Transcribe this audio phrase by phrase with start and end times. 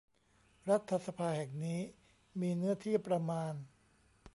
[0.69, 1.79] รัฐสภาแห่งนี้
[2.39, 3.53] มีเนื้อที่ประมาณ